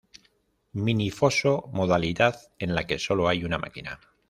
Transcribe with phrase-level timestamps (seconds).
[0.73, 3.99] Mini Foso Modalidad en la que solo hay una máquina.